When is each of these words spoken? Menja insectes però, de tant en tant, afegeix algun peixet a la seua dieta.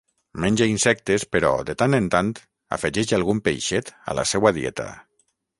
Menja 0.45 0.67
insectes 0.69 1.25
però, 1.35 1.51
de 1.67 1.75
tant 1.83 1.97
en 1.99 2.09
tant, 2.17 2.33
afegeix 2.79 3.15
algun 3.19 3.45
peixet 3.49 3.95
a 4.15 4.21
la 4.23 4.29
seua 4.35 4.57
dieta. 4.61 4.93